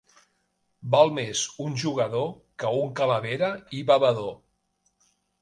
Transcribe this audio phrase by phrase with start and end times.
[0.95, 2.25] Val més un jugador
[2.65, 4.35] que un calavera i bevedor.